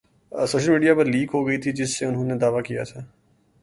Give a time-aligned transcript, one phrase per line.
[0.31, 3.01] social media پر leak ہوگئی تھی جس میں انہوں نے دعویٰ کیا تھا